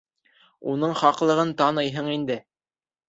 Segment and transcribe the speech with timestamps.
[0.71, 2.39] Уның хаҡлығын таныйһың инде.